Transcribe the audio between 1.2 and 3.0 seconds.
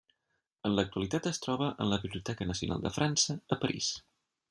es troba en la Biblioteca Nacional de